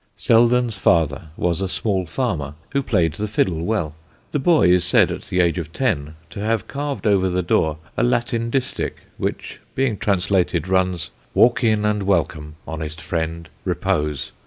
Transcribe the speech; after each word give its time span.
Selden's 0.17 0.75
father 0.79 1.27
was 1.37 1.61
a 1.61 1.67
small 1.69 2.07
farmer 2.07 2.55
who 2.71 2.81
played 2.81 3.13
the 3.13 3.27
fiddle 3.27 3.63
well. 3.63 3.93
The 4.31 4.39
boy 4.39 4.69
is 4.71 4.83
said 4.83 5.11
at 5.11 5.21
the 5.25 5.39
age 5.41 5.59
of 5.59 5.71
ten 5.71 6.15
to 6.31 6.39
have 6.39 6.67
carved 6.67 7.05
over 7.05 7.29
the 7.29 7.43
door 7.43 7.77
a 7.95 8.01
Latin 8.03 8.49
distich, 8.49 8.95
which, 9.19 9.59
being 9.75 9.99
translated, 9.99 10.67
runs: 10.67 11.11
Walk 11.35 11.63
in 11.63 11.85
and 11.85 12.01
welcome, 12.01 12.55
honest 12.67 12.99
friend; 12.99 13.47
repose. 13.63 14.31